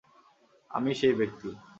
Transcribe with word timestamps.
আমিই 0.71 0.97
সেই 0.99 1.13
ব্যাক্তি! 1.19 1.49